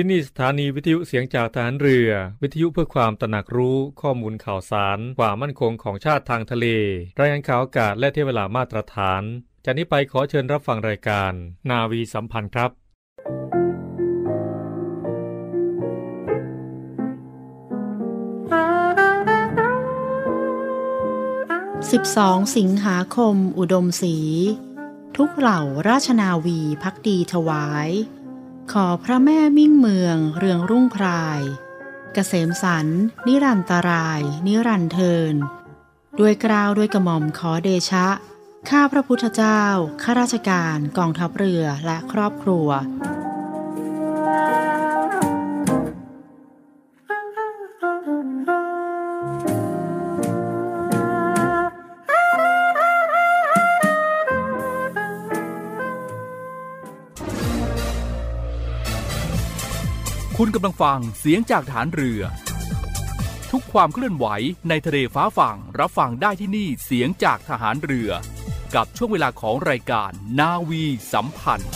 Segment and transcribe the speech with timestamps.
[0.00, 2.10] ที่นี่สถานีวิทยุเสียงจากฐานเรือ
[2.42, 6.66] วิทยุเพื่อความตระหนักรู้ข้อมูลข่าวสาร ความมั่นคงของชาติทางทะเล
[7.20, 9.22] รายงานข่าวอากาศและเทเวลามาตรฐาน
[9.64, 11.32] จากนี้ไปขอเชิญรับฟังรายการ
[11.70, 12.70] นาวีสัมพันธ์ครับ
[21.92, 24.16] 12สิงหาคม อุดมศรี
[25.16, 27.90] ทุกเหล่าราชนาวีพักดีถวาย
[28.72, 31.40] ขอพระแม่มิ่งเมือง เรืองรุ่งพราย
[32.14, 32.86] เกษมสัน
[33.26, 35.34] นิรันตราย นิรันเทิน
[36.20, 38.08] ด้วยกราวด้วยกระหม่อมขอเดชะ
[38.70, 39.62] ข้าพระพุทธเจ้า
[40.02, 42.68] ข้าราชการ กองทัพเรือและครอบครัว
[60.42, 62.22] คุณกำลังฟังเสียงจากฐานเรือ
[63.50, 64.26] ทุกความเคลื่อนไหว
[64.68, 68.10] ในทะเลฟ้าฝั่งรับฟังได้ที่นี่เสียงจากทหารเรือ
[68.74, 71.72] กับช่วงเวลาของรายการนาวีสัมพันธ์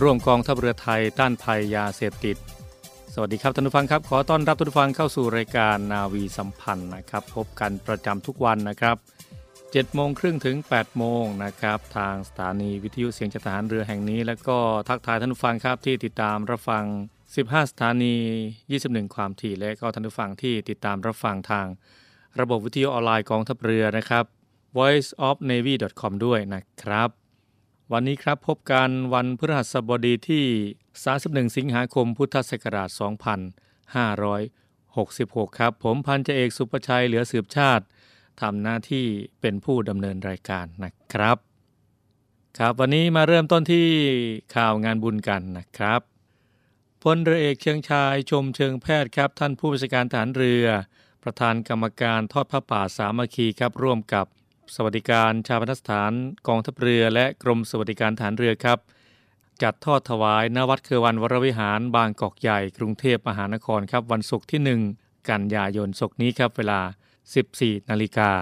[0.00, 2.36] ร่วมกองทัพเรือไทยต้านภัยยาเสพติด
[3.14, 8.96] สวัสดีครับท่านผู้ฟังครับ ขอต้อนรับท่านผู้ฟังเข้าสู่รายการนาวีสัมพันธ์นะครับ พบกันประจำทุกวันนะครับ
[9.74, 16.84] 7โมงครึ่งถึง8โมงนะครับทางสถานีวิทยุเสียงจากทหารเรือแห่งนี้ แล้วก็ทักทายท่านผู้ฟังครับที่ติดตามรับฟัง
[17.26, 18.14] 15 สถานี
[18.64, 21.66] 21 ความถี่และก็ท่านผู้ฟังที่ติดตามรับฟังทาง
[22.40, 24.24] ระบบวิทยุออนไลน์กองทัพเรือนะครับ
[24.76, 27.08] voiceofnavy.com ด้วยนะครับ
[27.92, 30.44] วันนี้ครับพบกันวันพฤหัสบดีที่
[31.00, 32.88] 31 สิงหาคมพุทธศักราช
[34.64, 37.84] 2566 ครับ ผมพันจเอกสุประชัยเหลือสืบชาติ
[38.40, 39.06] ทำหน้าที่
[39.40, 41.36] เป็นผู้ดำเนินรายการนะครับ
[42.58, 43.86] ครับวันนี้มาเริ่มต้นที่
[44.56, 46.00] ข่าวงานบุญกันนะครับ
[47.02, 50.66] พลเรือเอกเชิงชายชมเชิงแพทย์ครับ ท่านผู้บัญชาการฐานเรือ
[51.22, 54.26] ประธานกรรมการทอดพระป่าสามัคคีครับ ร่วมกับ
[54.74, 56.12] สวัสดิการชาพนสถาน
[56.48, 58.78] กองทัพเรือและกรมสวัสดิการฐานเรือครับ
[59.62, 66.80] จัดทอดถวายนวัดเควันวรวิหารบางกอกใหญ่ กรุงเทพมหานครครับวันศุกร์ที่ 1 กันยายนศกนี้ครับเวลา
[67.34, 68.32] 14 นาฬิกา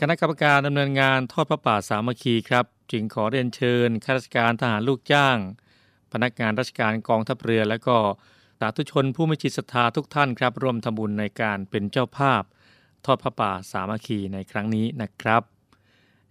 [0.00, 5.38] คณะกรรมการดำเนินงานทอดพระป่าสามัคคีครับ จึงขอเรียนเชิญข้าราชการทหารลูกจ้าง
[6.12, 7.96] พนักงานราชการกองทัพเรือ และก็
[8.60, 12.42] สาธุชนผู้มีจิตศรัทธาทุกท่านครับ ร่วมทำบุญในการเป็นเจ้าภาพ
[13.04, 15.42] ทอดพระป่าสามัคคีในครั้งนี้นะครับ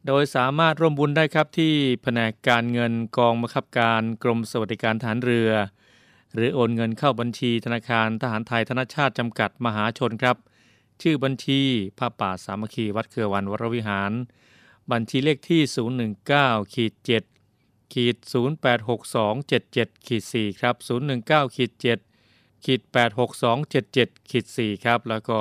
[0.07, 1.73] โดยสามารถร่วมบุญได้ครับที่
[2.03, 5.51] แผนกการเงินกองบังคับการกรมสวัสดิการทหารเรือ
[6.33, 10.37] หรือโอนเงินเข้าบัญชีธนาคารทหารไทยธนชาติจำกัดมหาชนครับ
[11.01, 11.61] ชื่อบัญชี
[11.99, 14.11] พระป่าสามัคคีวัดเครือวันวรวิหาร
[14.91, 15.61] บัญชีเลขที่
[16.17, 16.93] 019ขีด
[17.43, 20.75] 7ขีด086277ขีด4ครับ
[21.15, 21.71] 019ขีด
[22.17, 22.81] 7ขีด
[23.55, 25.39] 86277ขีด4ครับ แล้วก็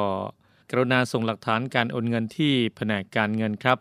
[0.71, 3.79] กรุณาส่งหลักฐานการโอนเงินที่แผนกการเงินครับ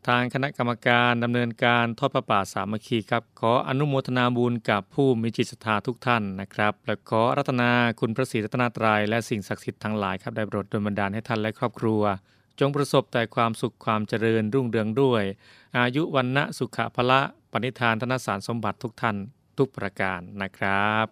[0.06, 12.02] ทางคณะกรรมการดำเนินการทอดพระป่าสามัคคีครับ ขออนุโมทนาบุญกับผู้มีจิตศรัทธาทุกท่านนะครับ และขอรัตนาคุณพระศรีรัตนตรยัยและสิ่งศักดิ์สิทธิ์ทั้งหลายครับได้โปรดดลบันดาลให้ท่านและครอบครัว
[12.60, 15.22] จงประสบแต่ความสุขความเจริญรุ่งเรืองด้วย
[15.78, 17.20] อายุวันณะสุขภละ
[17.52, 19.16] ปณิธานธนสารสมบัติทุกท่าน
[19.58, 21.06] ทุกประการนะครับ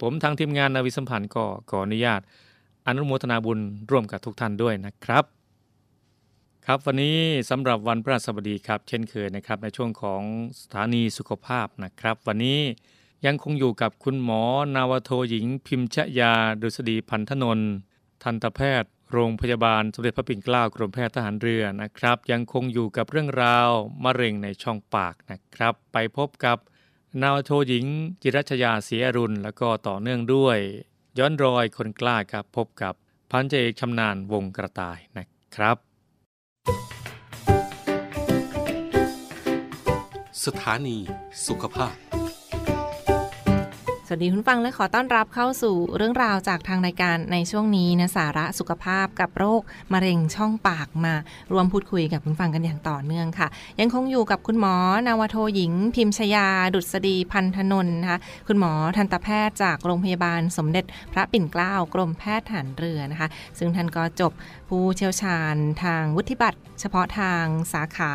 [0.00, 2.20] ผมทางทีมงานนาวิสัมพันธ์ก็ขออนุญาต
[2.86, 5.35] อนุโมทนาบุญร่วมกับทุกท่านด้วยนะครับ
[6.68, 7.18] ครับวันนี้
[7.50, 10.22] สำหรับวันพระสบดีครับ เช่นเคยนะครับในช่วงของ
[10.60, 12.60] สถานีสุขภาพนะครับ วันนี้
[13.26, 14.42] ยังคงอยู่กับคุณหมอ
[14.76, 17.72] นาวโทหญิง พิมชยาดุษฎีพันธนนท์
[18.22, 23.70] ทันตแพทย์ โรงพยาบาลสมเด็จพระปิ่นเกล้ากรมแพทย์ทหารเรือนะครับ ยังคงอยู่กับเรื่องราว
[24.04, 26.58] มะเร็งในช่องปากนะครับ ไปพบกับ
[27.22, 27.84] นาวโทหญิง
[28.22, 30.58] จิรัชยาเสียรุณแล้วก็ต่อเนื่องด้วย
[31.18, 32.94] ย้อนรอยคนกล้าครับพบกับ
[33.30, 35.26] พันเจเอกชำนาญวงกระต่ายนะ
[35.56, 35.85] ครับ
[40.44, 40.98] สถานี
[41.46, 42.05] สุขภาพ
[44.08, 49.62] สวัสดีคุณฟังและขอต้อนรับเข้าสู่เรื่องราวจากทางรายการในช่วงนี้นะสาระสุขภาพกับโรค
[49.92, 51.14] มะเร็งช่องปากมา
[51.52, 53.48] รวมพูดคุยกับคุณฟังกันอย่างต่อเนื่องค่ะ
[53.80, 54.74] ยังคงอยู่กับคุณหมอ
[55.06, 58.18] นาวโทหญิง พิมชยา ดุษฎีพันธนนท์นะคะ
[58.48, 64.32] คุณหมอทันตแพทย์จากโรงพยาบาลสมเด็จพระปิ่นเกล้ากรมแพทย์ทหารเรือนะคะ ซึ่งท่านก็จบ
[64.68, 68.12] ผู้เชี่ยวชาญทางวุฒิบัตร เฉพาะทางสาขา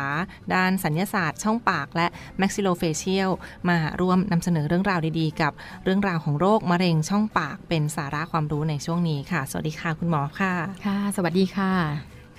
[0.54, 2.06] ด้านศัลยศาสตร์ช่องปาก และ
[2.38, 3.30] maxillofacial
[3.68, 5.52] มาร่วมนำเสนอเรื่องราวดีๆ กับ
[5.84, 10.52] เรื่องราวของโรคมะเร็งช่องปากเป็นสาระความรู้ในช่วงนี้ค่ะ สวัสดีค่ะคุณหมอค่ะ
[10.86, 11.72] ค่ะ สวัสดีค่ะ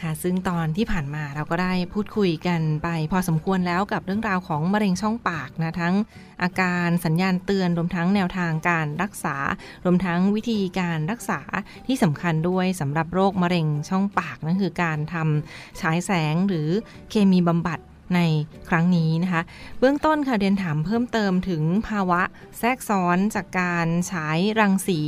[0.01, 5.95] ค่ะ ซึ่งตอนที่ผ่านมาเราก็ได้พูดคุยกันไป พอสมควรแล้วกับเรื่องราวของมะเร็งช่องปากนะทั้ง
[6.44, 9.36] อาการสัญญาณเตือนรวมทั้งแนวทางการรักษา
[9.86, 11.40] รวมทั้งวิธีการรักษา
[11.88, 16.69] ที่สำคัญด้วยสำหรับโรคมะเร็งช่องปากนั่นคือการทำฉายแสงหรือ
[17.10, 17.80] เคมีบำบัด
[18.15, 18.21] ใน
[18.69, 19.42] ครั้งนี้นะคะ
[19.80, 22.21] เบื้องต้นค่ะเรียนถามเพิ่มเติมถึงภาวะ
[22.60, 24.30] แทรกซ้อนจากการใช้
[24.60, 25.00] รังสี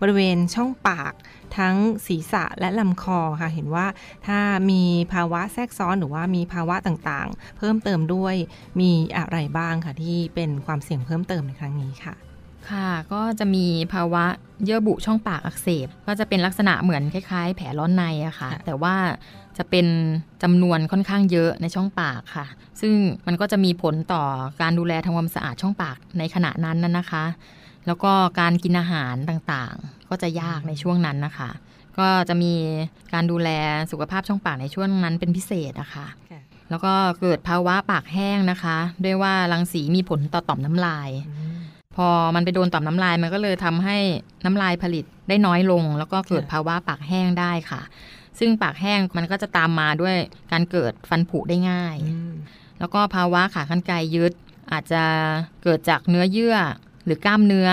[0.00, 1.12] บริเวณช่องปาก
[1.58, 1.76] ทั้ง
[2.06, 3.86] ศีรษะและลำคอค่ะ เห็นว่า
[4.26, 4.82] ถ้ามี
[5.12, 8.34] ภาวะแทรกซ้อนหรือว่ามีภาวะต่างๆ เพิ่มเติมด้วย
[8.80, 12.31] มีอะไรบ้างค่ะที่เป็นความเสี่ยงเพิ่มเติมในครั้งนี้ค่ะ
[12.70, 14.24] ค่ะ ก็จะมีภาวะ
[14.64, 18.94] เยื่อบุช่องปากอักเสบ ก็จะเป็นลักษณะเหมือนคล้าย ๆ แผลร้อนในอะค่ะค่ะแต่ว่า
[19.58, 19.86] จะเป็น
[20.42, 22.46] จำนวนค่อนข้างเยอะในช่องปากค่ะ
[22.80, 22.94] ซึ่ง
[23.26, 24.24] มันก็จะมีผลต่อ
[24.62, 27.24] การดูแลทำความสะอาดช่องปากในขณะนั้นน่ะนะคะ
[27.86, 31.50] แล้วก็การกินอาหารต่างๆ ก็จะยากในช่วงนั้นนะคะ
[31.98, 32.52] ก็จะมี
[33.12, 33.48] การดูแล
[33.90, 36.06] สุขภาพช่องปากในช่วงนั้นเป็นพิเศษนะคะ
[36.70, 41.10] แล้วก็เกิดภาวะปากแห้งนะคะ ด้วยว่ารังสีมีผลต่อต่อมน้ำลาย
[41.96, 43.98] พอมันไปโดนต่อมน้ำลายมันก็เลยทำให้
[44.44, 47.80] น้ำลายผลิตได้น้อยลง แล้วก็เกิดค่ะภาวะปากแห้งได้ค่ะ
[48.38, 50.16] ซึ่งปากแห้งมันก็จะตามมาด้วย
[50.52, 51.96] การเกิดฟันผุได้ง่าย
[52.78, 54.32] แล้วก็ภาวะขากรรไกรยึด
[54.72, 55.02] อาจจะ
[55.62, 56.56] เกิดจากเนื้อเยื่อ
[57.04, 57.68] หรือกล้ามเนื้อ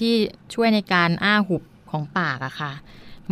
[0.00, 0.14] ที่
[0.54, 2.72] ช่วยในการอ้าหุบของปากอะค่ะ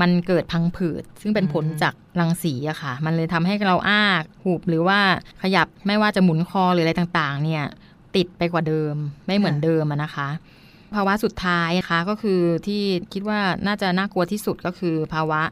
[0.01, 4.03] มันเกิดพังผืด ซึ่งเป็นผลอืมจากรังสีอะค่ะ มันเลยทำให้เราอ้า
[4.45, 5.01] หุบหรือว่า
[5.43, 7.65] ขยับไม่ว่าจะหมุนคอหรืออะไรต่างๆ เนี่ย
[8.19, 8.95] ติดไปกว่าเดิม
[9.27, 10.29] ไม่เหมือนเดิมอะนะคะ
[10.95, 12.83] ภาวะสุดท้ายนะคะก็คือที่
[13.13, 15.43] คิดว่าน่าจะน่ากลัวที่สุดก็คือภาวะ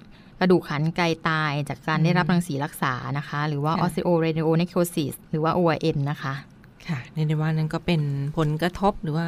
[0.41, 6.35] กระดูกขันไกลตายจากการได้รับรังสีรักษานะคะ หรือว่าค่ะ osteoradionecrosis หรือว่า ORN นะคะ
[6.89, 8.01] ค่ะในในว่านั้นก็เป็น
[8.37, 9.27] ผลกระทบหรือว่า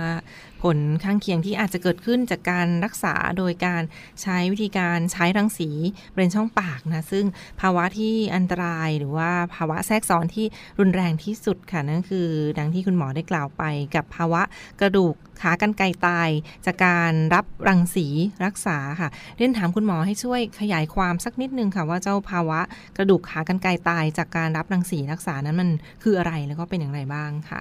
[0.62, 3.82] ผลข้างเคียงที่อาจจะเกิดขึ้นจากการรักษาโดยการ
[4.22, 5.70] ใช้วิธีการใช้รังสี
[6.12, 7.26] บริเวณช่องปากนะซึ่ง
[7.60, 10.46] ภาวะที่อันตรายหรือว่าภาวะแทรกซ้อนที่
[10.78, 12.28] รุนแรงที่สุดค่ะนั่นคือ
[12.58, 13.62] ดังที่คุณหมอได้กล่าวไป
[13.94, 14.42] กับภาวะ
[14.80, 16.28] กระดูกขากรรไกรตาย
[16.66, 18.06] จากการรับรังสี
[18.44, 22.60] รักษาค่ะเรียนถามคุณหมอให้ช่วยขยายความสักนิดนึงค่ะว่าเจ้าภาวะ
[22.96, 25.68] กระดูกขากรรไกรตาย จากการรับรังสีรักษานั้นมัน
[26.02, 27.60] คืออะไรแล้วก็เป็นอย่างไรบ้างค่ะ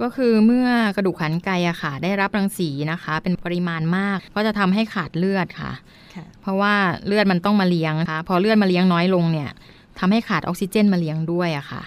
[0.00, 5.72] ก็คือเมื่อกระดูกขันไกอะค่ะ ได้รับรังสีนะคะ เป็นปริมาณมาก ก็จะทำให้ขาดเลือดค่ะ
[6.14, 6.74] ค่ะ เพราะว่า
[7.06, 9.50] เลือดมันต้องมาเลี้ยงนะคะพอเลือดมาเลี้ยงน้อยลงเนี่ย
[9.98, 11.82] ทำให้ขาดออกซิเจนมาเลี้ยงด้วยอะค่ะ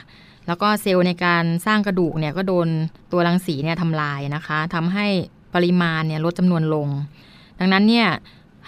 [0.48, 2.68] แล้วก็เซลล์ในการสร้างกระดูกเนี่ยก็โดน
[3.12, 5.08] ตัวรังสีเนี่ยทำลายนะคะทำให้
[5.56, 6.88] ปริมาณเนี่ยลดจำนวนลง
[7.60, 8.08] ดังนั้นเนี่ย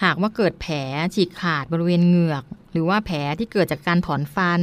[0.02, 0.76] หากว่าเกิดแผล
[1.14, 4.60] ฉีกขาดบริเวณเหงือก หรือว่าแผลที่เกิดจากการถอนฟัน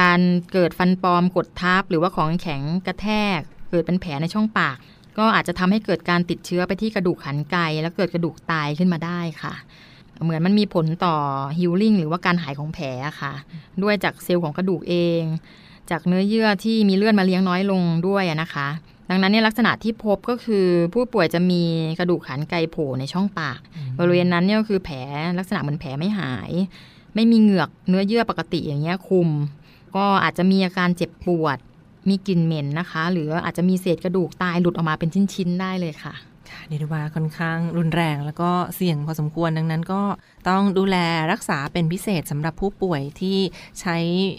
[0.00, 0.20] การ
[0.52, 3.08] เกิดฟันปลอมกดทับหรือว่าของแข็งกระแท
[3.38, 4.76] ก เกิดเป็นแผลในช่องปาก
[5.18, 9.54] ก็อาจจะทำให้เกิดการติดเชื้อไปที่กระดูกขันไกแล้วเกิดกระดูกตายขึ้นมาได้ค่ะ
[10.24, 11.16] เหมือนมันมีผลต่อ
[11.58, 12.86] ฮิลลิ่งหรือว่าการหายของแผล
[13.20, 13.32] ค่ะ
[13.82, 15.22] ด้วยจากเซลล์ของกระดูกเอง
[15.90, 18.68] จากเนื้อเยื่อที่มีเลือดมาเลี้ยงน้อยลงด้วยนะคะ
[19.10, 21.62] ดังนั้นเนี่ยลักษณะที่พบก็คือผู้ป่วยจะมี
[21.98, 23.60] กระดูกขันไกโผล่ในช่องปาก
[23.98, 24.96] บริเวณนั้นเนี่ยก็คือแผล
[25.38, 26.50] ลักษณะเหมือนแผลไม่หาย
[27.14, 29.28] ไม่มีเหงือกเนื้อเยื่อปกติอย่างเงี้ยคุม
[29.96, 31.58] ก็อาจจะมีอาการเจ็บปวด
[32.08, 36.14] มีกลิ่นเหม็นนะคะ หรืออาจจะมีเศษกระดูกตายหลุดออกมาเป็นชิ้นๆได้เลยค่ะ
[36.50, 40.02] ค่ะเรียกได้ว่าค่อนข้างรุนแรงแล้วก็เสี่ยงพอสมควรดังนั้นก็
[40.48, 40.96] ต้องดูแล
[41.32, 43.38] รักษาเป็นพิเศษสำหรับผู้ป่วยที่
[43.80, 43.96] ใช้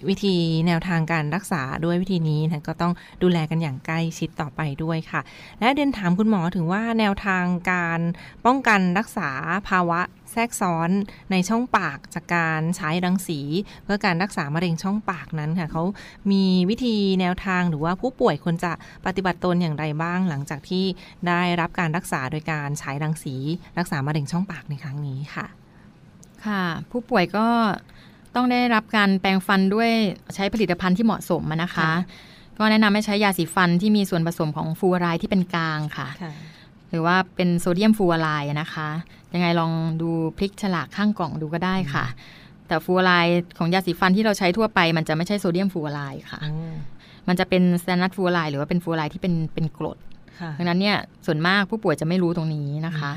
[0.10, 0.36] วิธี
[0.68, 2.94] แนวทางการรักษาด้วยวิธีนี้นะก็ต้อง
[3.24, 5.22] ดูแลกันอย่างใกล้ชิดต่อไปด้วยค่ะ
[5.60, 8.00] และเดินถามคุณหมอถึงว่าแนวทางการ
[8.46, 9.30] ป้องกันรักษา
[9.70, 10.00] ภาวะ
[10.34, 10.90] แทรกซ้อน
[11.32, 13.40] ในช่องปากจากการใช้รังสี
[13.84, 15.84] เพื่อการรักษามะเร็งช่องปากนั้นค่ะเขา
[16.32, 18.72] มีวิธีแนวทางหรือว่าผู้ป่วยควรจะ
[19.06, 20.86] ปฏิบัติตนอย่างไรบ้าง หลังจากที่
[21.28, 23.36] ได้รับการรักษาโดยการใช้รังสี
[23.78, 25.46] รักษามะเร็งช่องปากในครั้งนี้ค่ะ
[26.46, 27.48] ค่ะ ผู้ป่วยก็
[28.36, 29.92] ต้องได้รับการแปรงฟันด้วย
[30.36, 31.94] ใช้ผลิตภัณฑ์ที่เหมาะสมอะนะคะค่ะ
[32.58, 36.08] ก็แนะนำให้ใช้ยาสีฟันที่มีส่วนผสมของฟลูออไรด์ที่เป็นกลางค่ะ
[36.90, 38.90] หรือว่าเป็นโซเดียมฟลูออไรด์นะคะ
[39.34, 39.72] ยังไงลอง
[40.02, 42.06] ดูพลิกฉลากข้างกล่องดูก็ได้ค่ะ
[42.68, 46.42] แต่ฟลูออไรด์ของยาสีฟันที่เราใช้ทั่วไป มันจะไม่ใช่โซเดียมฟลูออไรด์ค่ะ
[47.28, 49.98] มันจะเป็น stannous fluoride หรือว่าเป็นฟลูออไรด์ที่เป็นเป็นกรด
[50.40, 53.12] ค่ะดังนั้นเนี่ยส่วนมากผู้ป่วยจะไม่รู้ตรงนี้นะคะ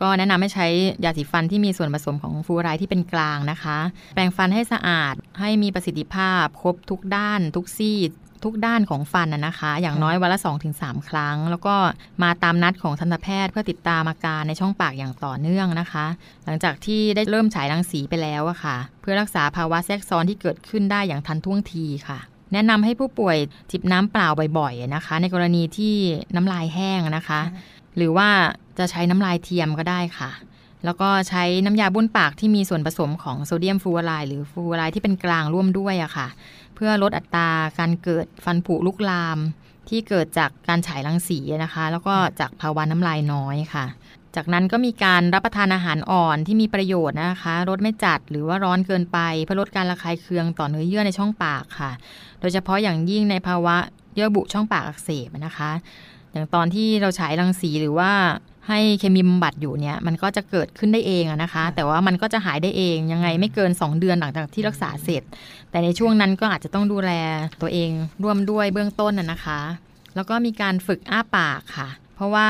[0.00, 0.66] ก็แนะนำให้ใช้
[1.04, 3.78] ยาสีฟันที่มีส่วนผสมของฟลูออไรด์ที่เป็นกลางนะคะ
[4.14, 7.98] แปรงฟันให้สะอาดให้มีประสิทธิภาพ ครบทุกด้านทุกซี่
[8.44, 10.38] ทุกด้านของฟันนะนะคะ อย่างน้อยวันละ
[10.72, 11.74] 2-3 ครั้ง แล้วก็
[12.22, 16.06] มาตามนัดของทันตแพทย์เพื่อติดตามอาการในช่องปากอย่างต่อเนื่องนะคะ
[16.44, 22.18] หลังจากที่ได้เริ่มฉายรังสีไปแล้วอะค่ะ เพื่อรักษาภาวะแทรกซ้อนที่เกิดขึ้นได้อย่างทันท่วงทีค่ะ
[22.52, 23.36] แนะนำให้ผู้ป่วย
[23.70, 25.94] จิบน้ำเปล่าบ่อยๆนะคะ ในกรณีที่
[26.34, 27.40] น้ำลายแห้งนะคะ
[27.96, 28.28] หรือว่า
[28.78, 30.30] จะใช้น้ำลายเทียมก็ได้ค่ะ
[30.84, 36.28] แล้วก็ใช้น้ำยาบ้วนปากที่มีส่วนผสมของโซเดียมฟลูออไรด์หรือฟลูออไรด์ที่เป็นกลางร่วมด้วยอะค่ะ
[36.74, 39.38] เพื่อลดอัตราการเกิดฟันผุลุกลาม
[39.88, 43.86] ที่เกิดจากการฉายรังสีนะคะ แล้วก็จากภาวะน้ำลายน้อยค่ะ
[44.36, 51.90] จากนั้นก็มีการรับประทานอาหารอ่อนที่มีประโยชน์นะคะรสไม่จัดหรือว่าร้อนเกินไปเพื่อลดการระคายเคืองต่อเนื้อเยื่อในช่องปากค่ะ
[52.40, 53.76] โดยเฉพาะอย่างยิ่งในภาวะ
[54.14, 55.70] เยื่อบุช่องปากอักเสบนะคะ
[56.32, 58.12] อย่างตอนที่เราฉายรังสีหรือว่า
[58.68, 65.22] ให้เคมีบำบัดอยู่เนี่ยมันก็จะเกิดขึ้นได้เองอะนะคะ แต่ว่ามันก็จะหายได้เองยังไงไม่เกิน 2 เดือนหลังจากที่รักษาเสร็จ
[65.70, 67.10] แต่ในช่วงนั้นก็อาจจะต้องดูแล
[67.62, 67.90] ตัวเอง
[68.22, 69.60] ร่วมด้วยเบื้องต้นน่ะนะคะ
[70.14, 72.48] แล้วก็มีการฝึกอ้าปากค่ะ เพราะว่า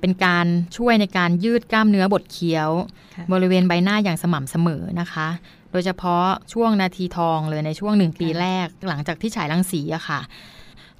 [0.00, 2.70] เป็นการช่วยในการยืดกล้ามเนื้อบดเคี้ยว
[3.14, 5.28] ค่ะบริเวณใบหน้าอย่างสม่ำเสมอนะคะ
[5.72, 10.20] โดยเฉพาะช่วงนาทีทองเลยในช่วงหนึ่งปีแรกหลังจากที่ฉายรังสีอะค่ะ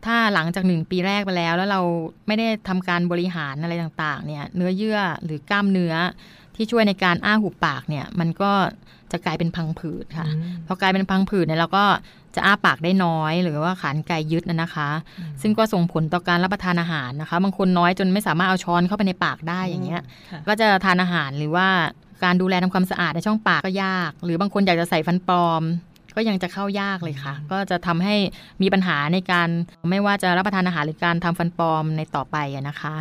[0.06, 1.80] ถ้าหลังจากหนึ่งปีแรกไปแล้ว แล้วเรา
[2.26, 5.94] ไม่ได้ทำการบริหารอะไรต่างๆเนี่ยเนื้อเยื่อหรือกล้ามเนื้อ
[6.56, 8.52] ที่ช่วยในการอ้าหุบปากเนี่ยมันก็
[9.12, 11.84] จะกลายเป็นพังผืดค่ะอืมพอกลายเป็นพังผืดเนี่ยเราก็
[12.34, 14.90] จะอ้าปากได้น้อยหรือว่าขานไกยึดนะนะคะ
[15.42, 21.68] ซึ่งก็ส่งผลต่อการรับประทานอาหารนะคะ บางคนน้อยจนไม่สามารถเอาช้อนเข้าไปในปากได้อย่างเงี้ยค่ะก็จะทานอาหารหรือว่า
[22.24, 25.62] การดูแลทำความสะอาดในช่องปากก็ยาก หรือบางคนอยากจะใส่ฟันปลอม
[26.14, 28.16] ก็ยังจะเข้ายากเลยค่ะ ก็จะทำให้
[28.62, 29.48] มีปัญหาในการ
[29.90, 32.94] ไม่ว่าจะรับประทานอาหารหรือการทำฟันปลอมในต่อไปอะนะคะ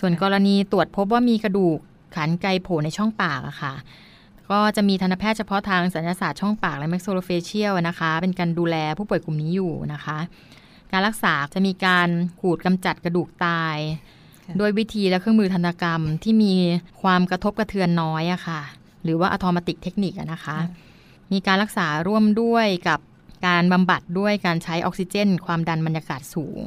[0.00, 1.78] ส่วนกรณีตรวจพบว่ามีกระดูก
[2.14, 3.74] ขานไกโผล่ในช่องปากอะค่ะ
[4.50, 10.18] ก็จะมีทันตแพทย์เฉพาะทางสัญญาศาสตร์ช่องปากและ maxillofacial นะคะ เป็นการดูแลผู้ป่วยกลุ่มนี้อยู่นะคะ
[10.92, 12.08] การรักษาจะมีการ
[12.40, 13.76] ขูดกำจัดกระดูกตาย
[14.44, 16.54] ค่ะด้วยวิธีและเครื่องมือทันตกรรมที่มี
[17.02, 18.60] ความกระทบกระเทือนน้อยอะค่ะ
[19.02, 20.56] หรือว่า atraumatic technique อะนะคะ
[21.32, 23.00] มีการรักษาร่วมด้วยกับ
[23.48, 26.64] การบำบัดด้วยการใช้ออกซิเจน ความดันบรรยากาศสูง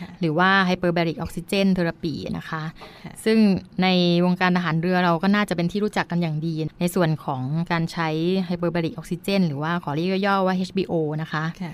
[0.00, 2.62] ค่ะหรือว่า hyperbaric oxygen therapy นะคะ
[3.04, 3.38] ค่ะซึ่ง
[3.82, 3.86] ใน
[4.24, 7.42] วงการทหารเรือเราก็น่าจะเป็นที่รู้จักกันอย่างดี ในส่วนของ
[7.72, 8.08] การใช้
[8.46, 11.72] hyperbaric oxygen หรือว่าขอเรียกย่อๆว่า HBO นะคะค่ะ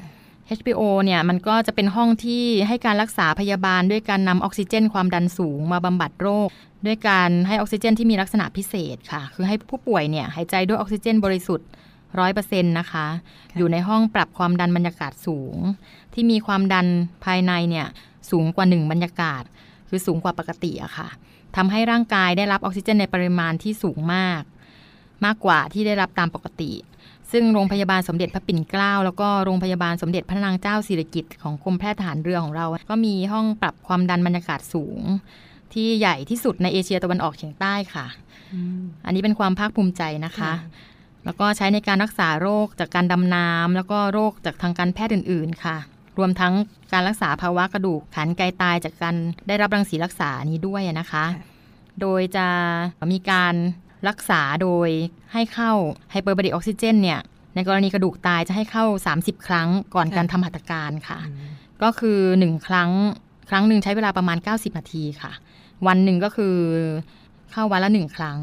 [0.58, 6.48] HBO เนี่ยมันก็จะเป็นห้องที่ให้การรักษาพยาบาลด้วยการนำออกซิเจน ความดันสูงมาบำบัดโรค
[6.86, 11.68] ด้วยการให้ออกซิเจนที่มีลักษณะพิเศษค่ะ คือให้ผู้ป่วยเนี่ยหายใจด้วยออกซิเจนบริสุทธิ์
[12.18, 13.06] ร้อยเปอร์เซ็นต์นะคะ
[13.56, 15.56] อยู่ในห้องปรับความดันบรรยากาศสูง
[16.14, 16.86] ที่มีความดัน
[17.24, 17.86] ภายในเนี่ย
[18.30, 19.42] สูงกว่า1บรรยากาศ
[19.88, 21.08] คือสูงกว่าปกติอะค่ะ
[21.56, 24.42] ทำให้ร่างกายได้รับออกซิเจนในปริมาณที่สูงมาก
[25.24, 26.72] มากกว่าที่ได้รับตามปกติ
[27.32, 35.00] ซึ่งโรงพยาบาลสมเด็จพระปิ่นเกล้า แล้วก็โรงพยาบาลสมเด็จพระนางเจ้าสิริกิติ์ของกรมแพทย์ทหารเรือของเรา ก็มีห้องปรับความดันบรรยากาศสูง
[35.72, 38.06] ที่ใหญ่ที่สุดในเอเชียตะวันออกเฉียงใต้ค่ะ
[39.04, 40.52] อันนี้เป็นความภาคภูมิใจนะคะ
[41.28, 45.76] แล้วก็ใช้ในการรักษาโรคจากการดำน้ำแล้วก็โรคจากทางการแพทย์อื่น ๆ ค่ะ
[46.18, 46.54] รวมทั้ง
[46.92, 49.16] การรักษาภาวะกระดูกขานไกลตายจากการ
[49.48, 51.44] ได้รับรังสีรักษานี้ด้วยนะคะค่ะ
[52.00, 52.46] โดยจะ
[53.12, 53.54] มีการ
[54.08, 54.88] รักษาโดย
[55.32, 55.72] ให้เข้า
[56.10, 57.20] ไฮเปอร์บาริกออกซิเจนเนี่ย
[57.54, 58.84] ในกรณีกระดูกตายจะให้เข้า
[59.16, 61.18] 30 ครั้งก่อนค่ะการทำหัตถการค่ะ
[61.82, 62.90] ก็คือ 1 ครั้ง
[63.50, 65.32] ครั้งหนึ่งใช้เวลาประมาณ 90 นาทีค่ะ
[65.86, 66.56] วันหนึ่งก็คือ
[67.52, 68.38] เข้าวันละ1ครั้ง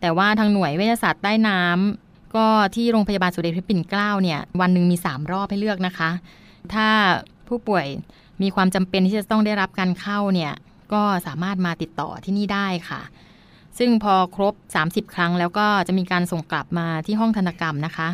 [0.00, 6.10] แต่ว่าทางหน่วยเวชศาสตร์ใต้น้ำ ก็ที่โรงพยาบาลสุเดชพระปิ่นเกล้าเนี่ยวันหนึ่งมี 3 รอบให้เลือกนะคะ
[6.74, 6.88] ถ้า
[7.48, 7.86] ผู้ป่วย
[8.42, 10.52] มีความจำเป็นที่จะต้องได้รับการเข้าเนี่ย
[10.92, 13.00] ก็สามารถมาติดต่อที่นี่ได้ค่ะ
[13.78, 14.54] ซึ่งพอครบ
[14.84, 18.08] 30 ครั้งแล้วก็จะมีการส่งกลับมาที่ห้องทันกรรมนะคะ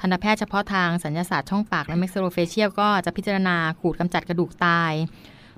[0.00, 4.92] ทันตแพทย์เฉพาะทางสัญญาศาสตร์ช่องปากและ maxillofacial ก็จะพิจารณาขูดกำจัดกระดูกตาย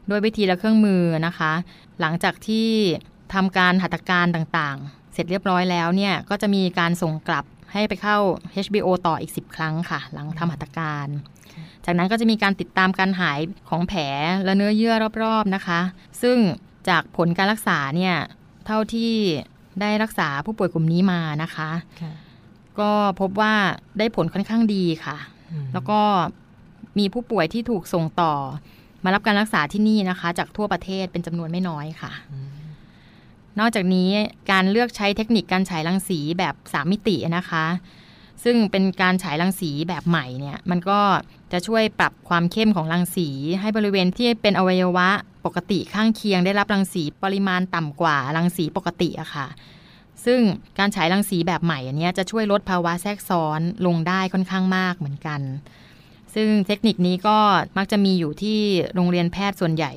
[0.08, 1.52] โดยวิธีและเครื่องมือนะคะ
[2.00, 2.68] หลังจากที่
[3.34, 7.44] ทำการหัตถการต่างๆ เสร็จเรียบร้อยแล้วเนี่ยก็จะมีการส่งกลับ
[7.74, 8.18] ให้ไปเข้า
[8.64, 11.08] HBO ต่ออีก 10 ครั้งค่ะ หลังทำหัตถการ
[11.84, 14.02] จากนั้นก็จะมีการติดตามการหายของแผล
[14.44, 15.80] และเนื้อเยื่อรอบๆนะคะ
[16.22, 16.38] ซึ่ง
[16.88, 18.16] จากผลการรักษาเนี่ย
[18.66, 19.12] เท่าที่
[19.80, 22.12] ได้รักษาผู้ป่วยกลุ่มนี้มานะคะค่ะ
[22.80, 22.90] ก็
[23.20, 23.54] พบว่า
[23.98, 25.16] ได้ผลค่อนข้างดีค่ะ
[25.72, 26.00] แล้วก็
[26.98, 28.34] มีผู้ป่วยที่ถูกส่งต่อ
[29.04, 32.12] มารับการรักษาที่นี่นะคะ จากทั่วประเทศเป็นจำนวนไม่น้อยค่ะ
[33.58, 34.10] นอกจากนี้
[34.50, 37.66] การเลือกใช้เทคนิคการฉายรังสีแบบ3มิตินะคะ
[38.44, 41.00] ซึ่งเป็นการฉายรังสีแบบใหม่เนี่ยมันก็
[41.52, 43.28] จะช่วยปรับความเข้มของรังสี
[43.60, 45.08] ให้บริเวณที่เป็นอวัยวะ
[45.44, 49.46] ปกติข้างเคียงได้รับรังสีปริมาณต่ำกว่ารังสีปกติอะค่ะ
[50.24, 50.40] ซึ่ง
[50.78, 55.40] การฉายรังสีแบบใหม่อันนี้จะช่วยลดภาวะแทรกซ้อนลงได้ค่อนข้างมากเหมือนกัน
[56.34, 57.38] ซึ่งเทคนิคนี้ก็
[57.76, 58.58] มักจะมีอยู่ที่
[58.94, 59.92] โรงเรียนแพทย์ส่วนใหญ่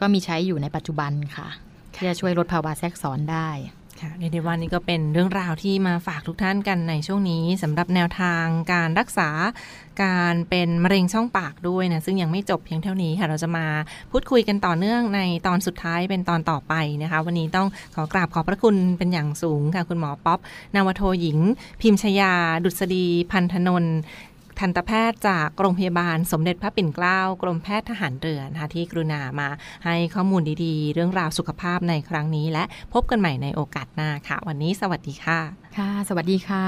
[0.00, 1.48] ก็มีใช้อยู่ในปัจจุบันค่ะ
[1.94, 3.50] ที่จะช่วยลดภาวะแทรกซ้อนได้
[4.00, 9.28] ค่ะเรียกได้ว่านี่ก็เป็นเรื่องราวที่มาฝากทุกท่านกันในช่วงนี้สำหรับแนวทางการรักษา
[10.02, 13.66] การเป็นมะเร็งช่องปากด้วยนะซึ่งยังไม่จบเพียงเท่านี้ค่ะ เราจะมา
[14.10, 20.38] พูดคุยกันต่อเนื่องในตอนสุดท้ายเป็นตอนต่อไปนะคะ วันนี้ต้องขอกราบขอบพระคุณเป็นอย่างสูงค่ะ คุณหมอป๊อป
[20.74, 21.38] นาวโทหญิง
[21.80, 22.32] พิมชยา
[22.64, 23.84] ดุษฎีพันธนน
[24.62, 29.48] ท์ทันตแพทย์จากโรงพยาบาลสมเด็จพระปิ่นเกล้ากรมแพทย์ทหารเรือนะคะที่กรุณามา
[29.84, 35.40] ให้ข้อมูลดีๆ เรื่องราวสุขภาพในครั้งนี้ และพบกันใหม่ในโอกาสหน้าค่ะ วันนี้สวัสดีค่ะ
[35.78, 36.64] ค่ะ สวัสดีค่ะ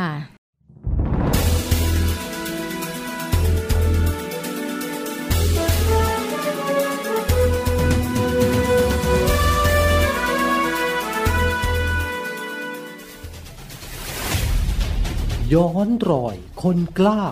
[15.55, 17.23] ย้อนรอยคนกล้า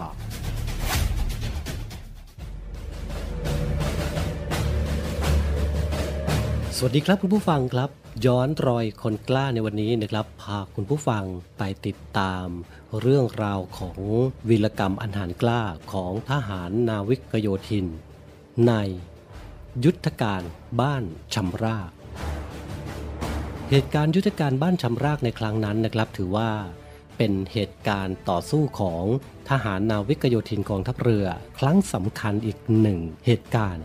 [6.85, 7.91] วัสดีครับคุณผู้ฟังครับ
[8.27, 11.25] ย้อนรอยคนกล้าในวันนี้นะครับ พาคุณผู้ฟัง
[11.59, 12.47] ไปติดตาม
[13.01, 13.99] เรื่องราวของ
[14.49, 15.63] วีรกรรมอันหารกล้า
[15.93, 17.87] ของทหารนาวิกโยธิน
[18.67, 18.73] ใน
[19.85, 20.43] ยุทธการ
[20.81, 21.91] บ้านชำราก
[23.71, 26.51] เหตุการณ์ยุทธการบ้านชำรากในครั้งนั้นนะครับ ถือว่า
[27.17, 29.05] เป็นเหตุการณ์ต่อสู้ของ
[29.51, 31.27] ทหารนาวิกโยธินกองทัพเรือ
[31.59, 33.85] ครั้งสำคัญอีกหนึ่งเหตุการณ์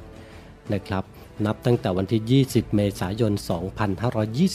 [0.76, 1.06] นะครับ
[1.46, 3.34] นับตั้งแต่วันที่ 20 เมษายน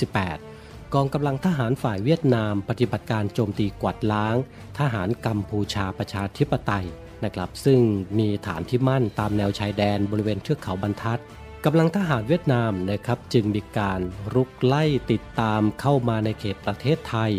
[0.04, 4.36] 2528 กองกำลังทหารฝ่ายเวียดนาม ปฏิบัติการโจมตีกวาดล้าง
[4.78, 6.86] ทหารกัมพูชาประชาธิปไตย
[7.24, 7.80] นะครับ ซึ่ง
[8.18, 11.20] มีฐานที่มั่นตามแนวชายแดนบริเวณเทือกเขาบรรทัด
[11.64, 14.00] กำลังทหารเวียดนามนะครับจึงมีการ
[14.34, 17.32] รุกไล่ติดตามเข้ามาในเขตประเทศไทย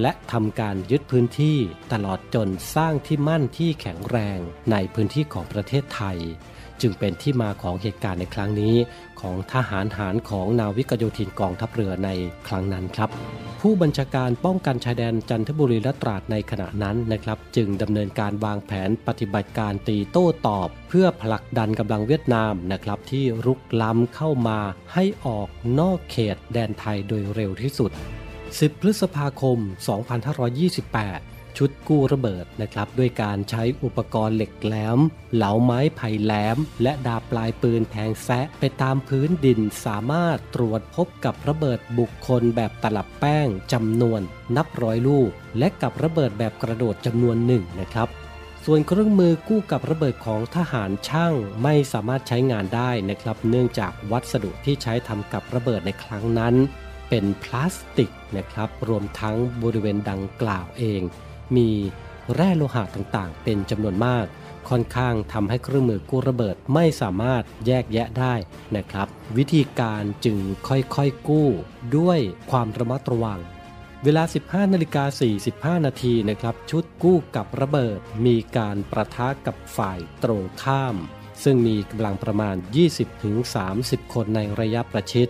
[0.00, 1.58] และทำการยึดพื้นที่
[1.92, 4.38] ตลอดจนสร้างที่มั่นที่แข็งแรง
[4.72, 6.18] ในพื้นที่ของประเทศไทย
[6.82, 8.74] จึงเป็นที่มาของเหตุการณ์ในครั้งนี้
[9.20, 12.10] ของทหารหารของนาวิกโยธินกองทัพเรือใน
[12.48, 13.10] ครั้งนั้นครับ
[13.60, 24.58] ผู้บัญชาการป้องกันชายแดนจันทบุรีและตราดในขณะนั้นนะครับ จึงดำเนินการวางแผนปฏิบัติการตีโต้ตอบ เพื่อผลักดันกำลังเวียดนามนะครับที่รุกล้ำเข้ามา
[24.94, 27.90] ให้ออกนอกเขตแดนไทยโดยเร็วที่สุด
[28.38, 34.98] 10 พฤษภาคม 2528 ชุดกู้ระเบิดนะครับ ด้วยการใช้อุปกรณ์เหล็กแหลม
[35.34, 44.20] เหลาไม้ไผ่แหลม และดาบปลายปืนแทงแซะไปตามพื้นดินสามารถตรวจพบกับระเบิดบุคคลแบบตลับแป้งจำนวน
[44.56, 48.08] นับร้อยลูก และกับระเบิดแบบกระโดดจำนวนหนึ่งนะครับ
[48.64, 56.54] ส่วนเครื่องมือกู้กับระเบิดของทหารช่างไม่สามารถใช้งานได้นะครับ เนื่องจากวัสดุที่ใช้ทำกับระเบิดในครั้งนั้น
[57.10, 61.02] เป็นพลาสติกนะครับ รวมทั้งบริเวณดังกล่าวเอง
[61.56, 61.70] มี
[62.34, 64.26] แร่โลหะต่างๆ เป็นจำนวนมาก
[64.68, 68.34] ค่อนข้างทำให้เครื่องมือกู้ระเบิดไม่สามารถแยกแยะได้
[68.76, 71.48] นะครับ วิธีการจึงค่อยๆกู้
[71.96, 72.18] ด้วย
[72.50, 73.40] ความระมัดระวัง
[74.04, 75.04] เวลา 15นาฬิกา
[75.44, 80.96] 45 นาทีนะครับ ชุดกู้กับระเบิด มีการประทะกับฝ่ายตรงข้าม
[81.44, 82.56] ซึ่งมีกำลังประมาณ
[83.34, 85.28] 20-30 คนในระยะประชิด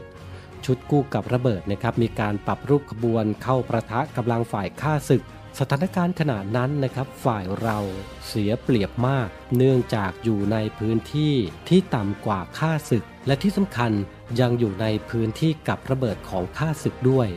[0.65, 5.23] ชุดกู้กับระเบิดนะครับมีการปรับรูปขบวนเข้าประทะกำลังฝ่ายฆ่าศึก
[5.59, 7.79] สถานการณ์ขณะนั้นนะครับฝ่ายเรา
[8.27, 11.35] เสียเปรียบมาก เนื่องจากอยู่ในพื้นที่
[11.69, 13.93] ที่ต่ำกว่าค่าศึก และที่สำคัญ
[14.41, 17.29] ยังอยู่ในพื้นที่กับระเบิดของค่าศึกด้วย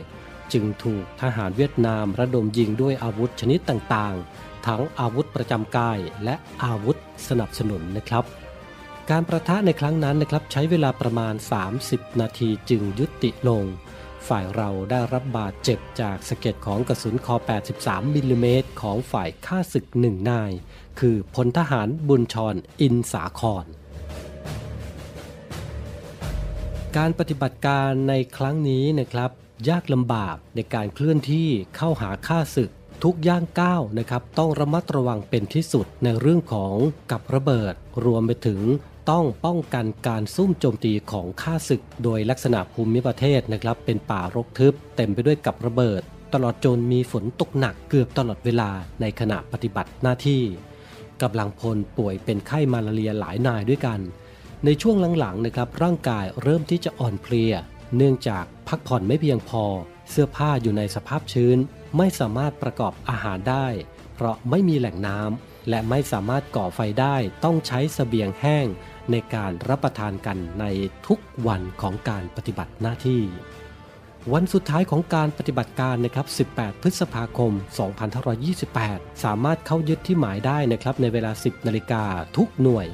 [0.52, 6.96] จึงถูกทหารเวียดนามระดมยิงด้วยอาวุธชนิดต่างๆ ทั้งอาวุธประจำกายและอาวุธ
[7.28, 8.24] สนับสนุนนะครับ
[9.10, 11.34] การประทะในครั้งนั้นนะครับใช้เวลาประมาณ
[11.76, 13.64] 30 นาทีจึงยุติลง
[14.28, 17.34] ฝ่ายเราได้รับบาดเจ็บจากสะเก็ดของกระสุนคอ
[17.74, 20.52] 83 มิลลิเมตรของฝ่ายข้าศึกหนึ่งนาย
[21.00, 23.64] คือพลทหารบุญชรอินสาคร
[26.96, 29.30] การปฏิบัติการในครั้งนี้นะครับ
[29.68, 32.70] ยากลำบากในการเคลื่อนที่เข้าหาค่าศึก
[33.04, 36.76] ทุกย่างก้าวนะครับต้องระมัดระวังเป็นที่สุดในเรื่องของ
[37.10, 38.60] กับระเบิด รวมไปถึง
[39.10, 46.02] ต้องป้องกันการซุ่มโจมตีของค่าศึก โดยลักษณะภูมิประเทศนะครับ เป็นป่ารกทึบ เต็มไปด้วยกับระเบิด
[46.34, 50.42] ตลอดจนมีฝนตกหนักเกือบตลอดเวลาในขณะปฏิบัติหน้าที่
[51.22, 54.00] กำลังพลป่วยเป็นไข้มาลาเรียหลายนายด้วยกัน
[54.64, 57.52] ในช่วงหลังๆนะครับร่างกายเริ่มที่จะอ่อนเพลีย
[57.96, 59.64] เนื่องจากพักผ่อนไม่เพียงพอ
[60.10, 61.58] เสื้อผ้าอยู่ในสภาพชื้น
[61.96, 63.66] ไม่สามารถประกอบอาหารได้
[64.14, 68.66] เพราะไม่มีแหล่งน้ำและไม่สามารถก่อไฟได้ต้องใช้เสบียงแห้ง
[69.10, 70.64] ในการรับประทานกันใน
[71.06, 73.22] ทุกวันของการปฏิบัติหน้าที่
[74.32, 77.52] วันสุดท้ายของการปฏิบัติการนะครับ 18 พฤษภาคม
[78.38, 82.04] 2528 สามารถเข้ายึดที่หมายได้นะครับในเวลา 10 นาฬิกา
[82.36, 82.86] ทุกหน่วย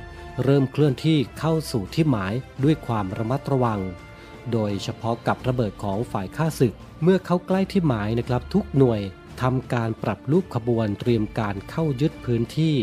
[0.44, 2.32] เริ่มเคลื่อนที่เข้าสู่ที่หมาย
[2.64, 3.80] ด้วยความระมัดระวัง
[4.52, 9.00] โดยเฉพาะกับระเบิดของฝ่ายข้าศึก เมื่อเข้าใกล้ที่หมายนะครับทุกหน่วย
[9.42, 12.76] ทำการปรับรูปขบวนเตรียมการเข้ายึดพื้นที่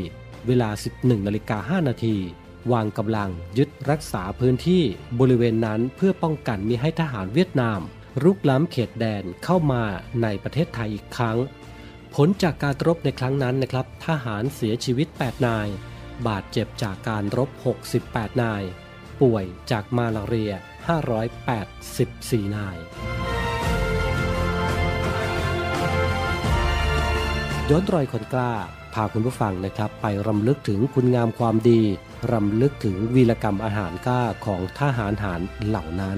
[0.48, 2.18] เวลา 11นาฬิกา5นาที
[2.72, 4.84] วางกำลังยึดรักษาพื้นที่
[5.20, 7.80] บริเวณนั้นเพื่อป้องกันมิให้ทหารเวียดนาม
[8.24, 9.84] รุกล้ำเขตแดนเข้ามา
[10.22, 11.38] ในประเทศไทยอีกครั้ง
[12.16, 15.68] ผลจากการรบในครั้งนั้นนะครับ ทหารเสียชีวิต 8 นาย
[16.28, 17.50] บาดเจ็บจากการรบ
[17.96, 18.64] 68 นาย
[19.22, 20.54] ป่วยจากมาลาเรีย
[21.74, 22.78] 584 นาย
[27.70, 28.54] ย้อนรอยคนกล้า
[28.96, 31.82] พาคุณผู้ฟังนะครับ ไปรำลึกถึงคุณงามความดี
[32.32, 36.18] รำลึกถึงวีรกรรมอาหารกล้าของทหารหารเหล่านั้น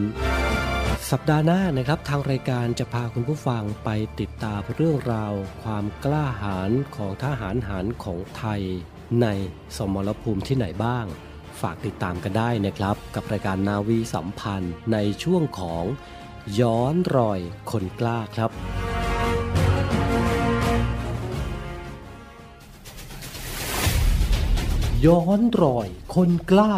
[1.09, 8.61] สัปดาห์หน้านะครับทางรายการจะพาคุณผู้ฟังไปติดตามเรื่องราว ความกล้าหาญของทหารหารของไทย
[9.21, 9.27] ใน
[9.77, 11.05] สมรภูมิที่ไหนบ้าง
[11.61, 15.83] ฝากติดตามกันได้นะครับ กับรายการนาวีสัมพันธ์ในช่วงของ
[16.59, 17.39] ย้อนรอย
[17.71, 18.51] คนกล้าครับ
[25.05, 26.75] ย้อนรอยคนกล้า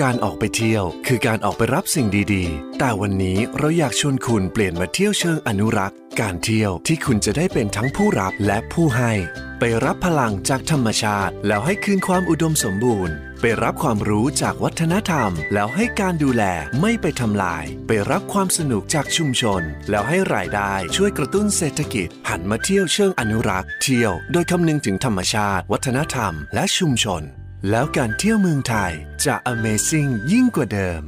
[0.00, 9.12] การออกไปเที่ยวคือการออกไปรับสิ่งดีๆ แต่วันนี้เราอยากชวนคุณเปลี่ยนมาเที่ยวเชิงอนุรักษ์ การเที่ยวที่คุณจะได้เป็นทั้งผู้รับและผู้ให้
[9.58, 16.44] ไปรับพลังจากธรรมชาติ แล้วให้คืนความอุดมสมบูรณ์ ไปรับความรู้จากวัฒนธรรม แล้วให้การดูแล
[16.80, 27.22] ไม่ไปทำลาย ไปรับความสนุกจากชุมชน แล้วให้รายได้ช่วยกระตุ้นเศรษฐกิจ หันมาเที่ยวเชิงอนุรักษ์ เที่ยวโดยคำนึงถึงธรรมชาติ วัฒนธรรม และชุมชน
[27.70, 28.92] แล้วการเที่ยวเมืองไทย
[29.26, 31.02] จะ Amazing ยิ่งกว่าเดิม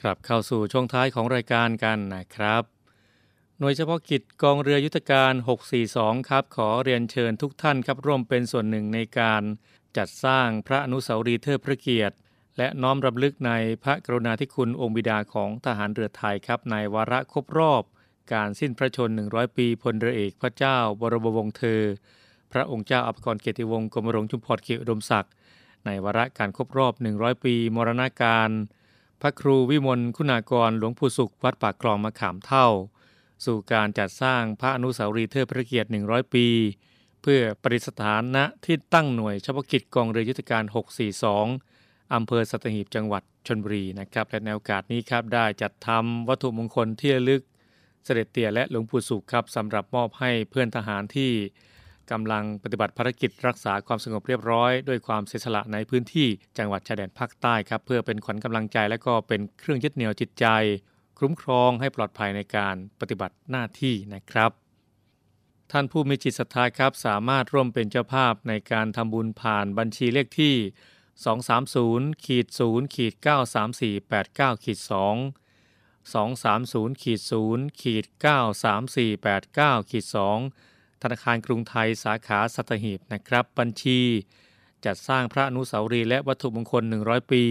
[0.00, 2.62] ครับเข้าสู่ช่วงท้ายของรายการกันนะครับ
[3.58, 5.32] หน่วยเฉพาะกิจกองเรือยุทธการ
[5.80, 9.42] 642 ครับ ขอเรียนเชิญทุกท่านครับร่วมเป็นส่วนหนึ่งในการ
[9.96, 12.16] จัดสร้างพระอนุสาวรีย์เทิดพระเกียรติ
[12.58, 17.82] และน้อมรำลึกในพระกรุณาธิคุณองค์บิดาของทหารเรือไทยครับในวาระครบรอบ
[18.32, 21.82] การสิ้นพระชน 100 ปีพลเรือเอกพระเจ้าบรมวงศ์เธอ
[22.52, 25.32] พระองค์เจ้าอภกรเกียรติวงศ์กรมหลวงชุมพรเกียรติอุดมศักดิ์
[25.84, 28.50] ในวาระการครบรอบ 100 ปี มรณาการ
[29.20, 32.66] พระครูวิมลคุณากรหลวงปู่สุขวัดปากคลองมะขามเท่า
[33.44, 36.46] สู่การจัดสร้างพระอนุสาวรีย์เทิดพระเกียรติ 100 ปี
[37.22, 40.64] เพื่อประดิษฐานณที่ตั้งหน่วยเฉพาะกิจกองเรือยุทธการ
[41.38, 47.42] 642 อำเภอสัตหีบจังหวัดชนบุรีนะครับ และในโอกาสนี้ครับได้จัดทำวัตถุมงคลที่ระลึก
[48.04, 51.30] เสด็จเตี่ยและหลวงปู่สุขครับสำหรับมอบให้เพื่อนทหารที่
[52.10, 56.28] กำลังปฏิบัติภารกิจรักษาความสงบเรียบร้อย ด้วยความเสียสละในพื้นที่
[56.58, 60.46] จังหวัดชายแดนภาคใต้ครับ เพื่อเป็นขวัญกำลังใจและก็เป็นเครื่องยึดเหนี่ยวจิตใจ
[61.18, 64.50] คุ้มครองให้ปลอดภัยในการปฏิบัติหน้าที่นะครับ
[65.72, 70.54] ท่านผู้มีจิตศรัทธาครับ สามารถร่วมเป็นเจ้าภาพในการทำบุญผ่านบัญชีเลขที่
[71.38, 73.14] 230ขีด0ขีด
[73.88, 74.92] 93489ขีด2
[76.12, 78.04] 230ขีด0ขีด
[78.76, 80.04] 93489ขีด
[80.54, 84.00] 2ธนาคารกรุงไทยสาขาสัตหีบนะครับ บัญชี
[84.84, 87.42] จัดสร้างพระอนุสาวรีย์และวัตถุมงคล 100 ปี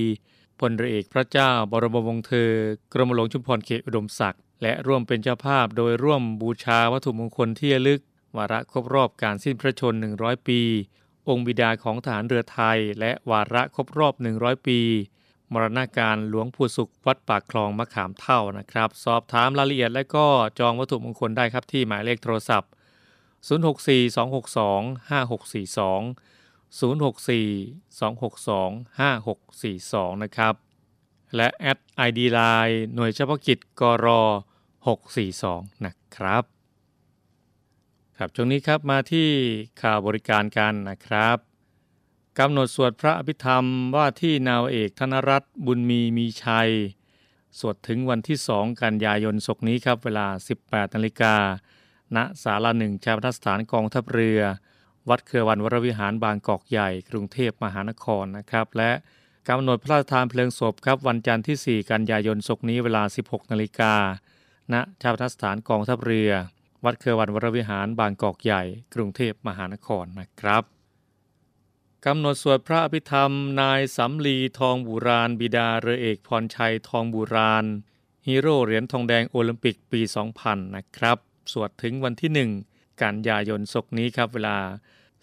[0.60, 2.52] พลเรือเอกพระเจ้าบรมวงศ์เธอ
[2.94, 8.02] กรมหลวงชุมพรเขตอุดมศักดิ์ และร่วมเป็นเจ้าภาพโดยร่วมบูชาวัตถุมงคลที่ระลึก
[8.38, 10.62] วาระครบรอบการสิ้นพระชน 100 ปี
[11.30, 14.80] องค์บิดาของทหารเรือไทย และวาระครบรอบ 100 ปี
[15.54, 20.28] มรณาการหลวงปู่สุขวัดปากคลองมะขามเท่านะครับ สอบถามรายละเอียดและก็
[20.60, 22.72] จองวัตถุมงคลได้ครับที่หมายเลขโทรศัพท์
[23.48, 26.02] 064 262 5642
[26.80, 30.67] 064 262 5642 นะครับ
[31.36, 34.08] และแอด ID Line หน่วยเฉพาะกิจกร
[34.98, 36.44] 642 นะครับ
[38.18, 39.30] ครับช่วงนี้ครับมาที่
[39.82, 41.38] ข่าวบริการกันนะครับ
[42.40, 46.72] กำหนดสวดพระอภิธรรมว่าที่นาวเอกธนรัตน์บุญมีมีชัย
[47.60, 50.28] สวดถึงวันที่2กันยายนศกนี้ครับเวลา
[50.62, 51.36] 18นาฬิกา
[52.16, 54.42] ณศาลาหนึ่งชาปนสถานกองทัพเรือ
[55.10, 58.92] วัดเครือวันวรวิหารบางกอกใหญ่ กรุงเทพมหานครนะครับ และ
[59.50, 63.94] กำหนดพระราชทานเพลิงศพครับวันจันทร์ที่ 4 กันยายนศกนี้เวลา 16 นาฬิกา
[64.74, 66.32] ณ ชาปนสถานกองทัพเรือ
[66.86, 70.64] วัดเครือวันวรวิหารบางกอกใหญ่ กรุงเทพมหานครนะครับ
[72.06, 73.32] กำหนดสวดพระอภิธรรม
[73.62, 77.66] นายสำลีทองบุราณบิดาเรือเอกพรชัยทองบุราณ
[78.28, 80.02] ฮีโร่เหรียญทองแดงโอลิมปิกปี
[80.40, 81.18] 2000 นะครับ
[81.52, 84.58] สวดถึงวันที่ 1 กันยายนศกนี้ครับเวลา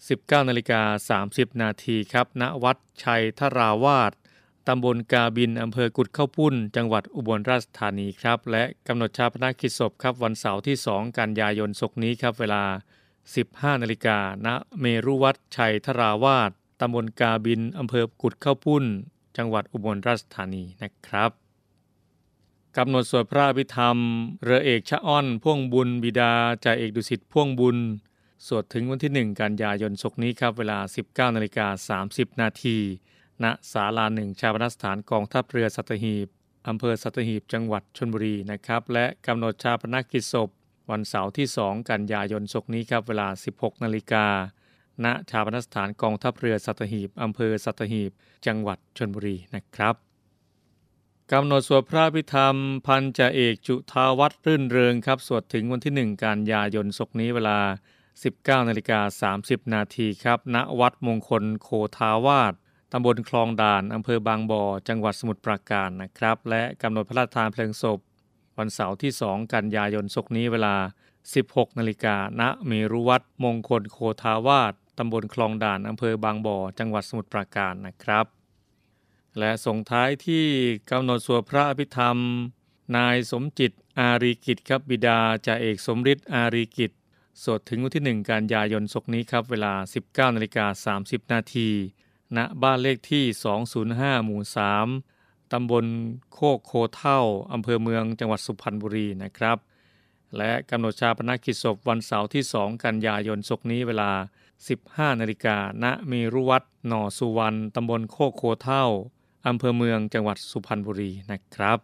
[0.07, 4.11] 19นาฬิกา30 นาทีครับ ณ วัดชัยทราวาส
[4.67, 12.63] ตำบลกาบิน อำเภอกุดเข้าปุ้น จังหวัดอุบลราชธานีครับ และกำหนดชาปนกิจศพครับ วันเสาร์ที่ 2 กันยายนศกนี้ครับ เวลา
[13.23, 14.47] 15 นาฬิกา ณ
[14.79, 18.85] เมรุวัดชัยทราวาสตำบลกาบิน อำเภอกุดเข้าปุ้น
[19.37, 21.31] จังหวัดอุบลราชธานีนะครับ
[22.77, 23.97] กำหนดสวดพระอภิธรรม
[24.43, 27.77] เรือเอกชะอ้อน พ่วงบุญบิดาจ่าเอกดุสิตพ่วงบุญ
[28.47, 32.77] สวดถึงวันที่ 1 กันยายนศกนี้ครับ เวลา 19นาฬิกา30 นาที
[33.43, 36.27] ณศาลาหนึ่งชาปนสถานกองทัพเรือสัตหีบ
[36.67, 40.49] อำเภอสัตหีบจังหวัดชนบุรีนะครับ และกำหนดชาปนกิจศพ
[40.91, 44.25] วันเสาร์ที่ 2 กันยายนศกนี้ครับ เวลา 16นาฬิกา
[45.05, 48.11] ณ ชาปนสถานกองทัพเรือสัตหีบอำเภอสัตหีบ
[48.45, 49.95] จังหวัดชนบุรีนะครับ
[51.31, 52.55] กำหนดสวดพระพิธรรม
[52.85, 57.59] พันจ่าเอกจุทาวัตรรื่นเริงครับ สวดถึงวันที่ 1 กันยายนศกนี้เวลา
[58.23, 62.53] 19นาฬิกา30 นาทีครับ ณ วัดมงคลโคทาวาส
[62.91, 67.99] ตำบลคลองด่าน อำเภอบางบ่อ จังหวัดสมุทรปราการนะครับ และกำหนดพระราชทานเพลิงศพ
[68.57, 70.75] วันเสาร์ที่ 2 กันยายนศกนี้เวลา
[71.27, 78.25] 16นาฬิกาณเมรุวัดมงคลโคทาวาสตำบลคลองด่าน อำเภอบางบ่อ จังหวัดสมุทรปราการนะครับ
[79.39, 80.45] และส่งท้ายที่
[80.91, 82.17] กำหนดสวดพระอภิธรรม
[82.97, 86.91] นายสมจิตอารีกิจครับบิดาจ่าเอกสมฤทธิ์อารีกิจ
[87.43, 89.73] สดถึงวันที่ 1 กันยายนศกนี้ครับ เวลา
[90.05, 91.69] 19นาฬิกา30 นาที
[92.37, 93.23] ณ บ้านเลขที่
[93.75, 94.41] 205 หมู่
[94.97, 95.85] 3 ตำบล
[96.33, 97.19] โคกโคเฒ่า
[97.53, 99.57] อำเภอเมืองจังหวัดสุพรรณบุรีนะครับ
[100.37, 104.11] และกำหนดฌาปนกิจศพวันเสาร์ที่ 2 กันยายนศกนี้เวลา
[104.65, 108.85] 15นาฬิกาณเมรุวัดหน่อสุวรรณตำบลโคกโคเฒ่า
[109.47, 111.79] อำเภอเมืองจังหวัดสุพรรณบุรีนะครับ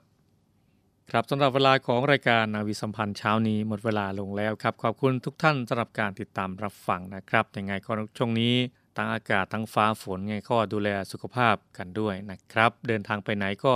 [1.12, 8.54] ครับสำหรับเวลาของรายการนาวีสัมพันธ์เช้านี้หมดเวลาลงแล้วครับ ขอบคุณทุกท่านสำหรับการติดตามรับฟังนะครับยังไงก็ช่วงนี้
[8.98, 13.74] ทั้งอากาศทั้งฟ้าฝนไงก็ดูแลสุขภาพกันด้วยนะครับ เดินทางไปไหนก็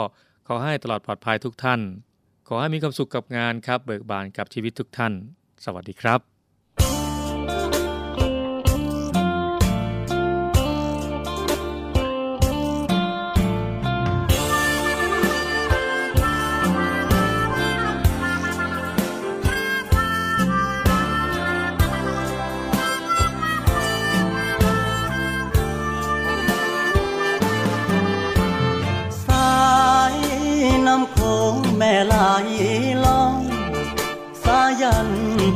[0.47, 1.81] ขอให้ตลอดปลอดภัยทุกท่าน
[2.47, 5.13] ขอให้มีความสุขกับงานครับ เบิกบานกับชีวิตทุกท่าน
[5.65, 6.34] สวัสดีครับ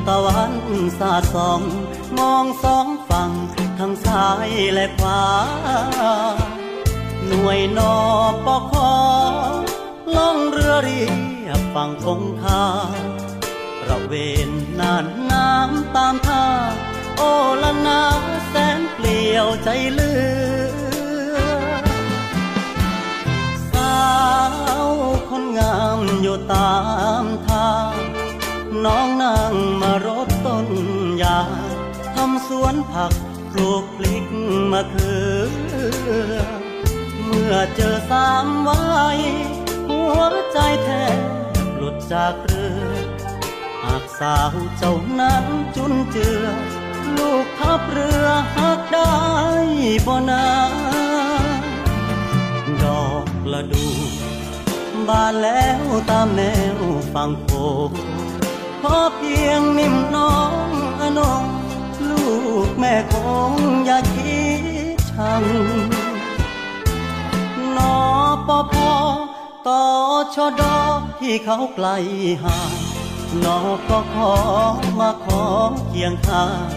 [0.07, 0.53] ตะวัน
[0.99, 1.61] สาดส่อง
[2.17, 3.31] มองสองฝั่ง
[3.79, 5.23] ทั้งซ้ายและขวา
[7.27, 7.95] หน่วยนอ
[8.45, 8.93] ปอคอ
[10.15, 11.03] ล่องเรือเรี
[11.47, 12.63] ยบฝั่งคงคา
[13.87, 14.13] ระเว
[14.47, 16.45] นน่านน้ำตามท่า
[17.17, 17.21] โอ
[17.63, 18.01] ละนา
[18.47, 20.11] แสนเปลี่ยวใจเลื
[20.57, 21.79] อ
[23.73, 23.99] สา
[24.83, 24.87] ว
[25.29, 26.75] คนงามอยู่ตา
[27.23, 27.93] มทาง
[28.85, 29.53] น้องนาง
[32.47, 33.13] สวนผัก
[33.51, 34.25] ปลูกพลิก
[34.71, 35.15] มะเขื
[36.33, 36.41] อ
[37.25, 38.81] เมื่อเจอสามวั
[39.17, 39.19] ย
[39.89, 40.19] หัว
[40.51, 41.19] ใจแทบ
[41.75, 42.93] หลุดจากเรือ
[43.83, 46.45] หากสาวเจ้านั้นจุนเจือ
[47.17, 49.13] ลูกทับเรือหักได้
[50.05, 50.45] บ่นา
[52.83, 53.87] ดอกละดู
[55.07, 56.41] บานแล้วตามแน
[56.75, 56.79] ว
[57.13, 57.49] ฝั่งโข
[57.89, 57.91] ง
[58.81, 60.51] ขอเพียงนิ่มน้อง
[61.01, 61.43] อนง
[62.67, 63.13] กแม่ค
[63.49, 63.53] ง
[63.85, 64.43] อย่าคิ
[64.95, 65.43] ดชัง
[67.75, 67.97] นอ
[68.47, 68.91] ปอพอ
[69.67, 69.83] ต่อ
[70.35, 70.77] ชอดอ
[71.19, 71.87] ที่เขาไกล
[72.43, 72.73] ห่าง
[73.43, 74.33] นอก็ขอ
[74.99, 75.43] มาขอ
[75.87, 76.69] เคียงข้าง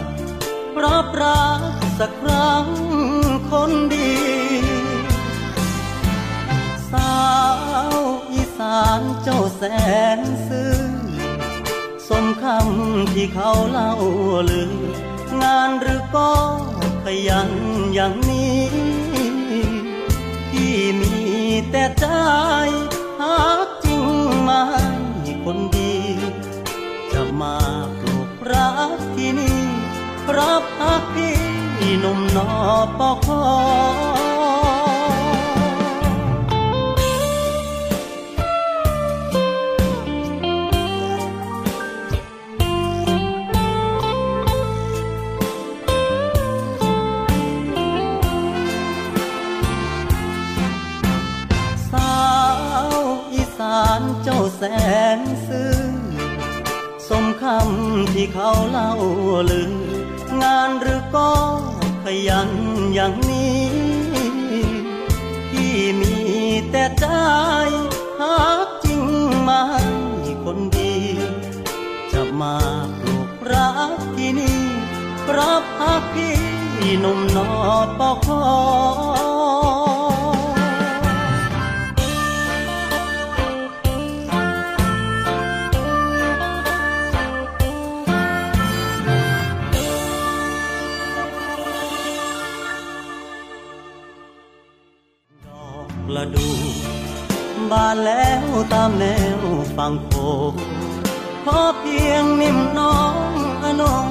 [0.83, 1.59] รับรัก
[1.99, 2.67] สักครั้ง
[3.51, 4.13] คนดี
[6.91, 7.17] สา
[7.93, 7.97] ว
[8.31, 9.61] อีสานเจ้าแส
[10.17, 10.75] นซื่อ
[12.09, 13.93] สมคำที่เขาเล่า
[14.49, 14.73] ลือ
[15.41, 16.31] งานหรือก็
[17.03, 17.51] ขยัน
[17.93, 18.63] อย่างนี้
[20.51, 21.15] ที่มี
[21.69, 22.05] แต่ใจ
[23.21, 24.03] หากจริง
[24.43, 24.63] ไม่
[25.43, 25.93] คนดี
[27.13, 27.57] จะมา
[27.99, 29.61] ปลูกรักที่นี่
[30.37, 31.37] รับพักพี่
[31.99, 32.49] หนุ่มนอ
[32.99, 34.32] ปอคอ
[53.57, 54.61] สานเจ้าแส
[55.17, 55.77] นซื่อ
[57.09, 58.91] สมคำที่เขาเล่า
[59.51, 59.71] ลือ
[60.41, 61.31] งานหรือก็
[62.03, 62.49] ขยัน
[62.93, 63.63] อย่างนี้
[65.51, 66.15] ที่มี
[66.71, 67.05] แต่ใจ
[68.21, 69.01] หากจริง
[69.41, 69.63] ไม่
[70.43, 70.95] คนดี
[72.11, 72.57] จะมา
[72.99, 74.61] ปลูกรักที่นี่
[75.37, 76.37] รับฮักพี่
[76.99, 77.49] หนุ่มนอ
[77.99, 79.82] ปอคอ
[97.71, 99.05] บานแล้วตามแน
[99.37, 99.39] ว
[99.75, 100.13] ฝั่งโข
[100.51, 100.53] ง
[101.45, 103.15] พอเพียงนิ่มน้อง
[103.63, 104.07] อนง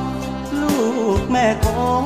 [0.60, 0.76] ลู
[1.18, 1.66] กแม่ค
[2.02, 2.04] ง